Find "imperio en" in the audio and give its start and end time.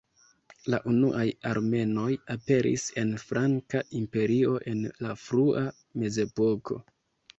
4.03-4.83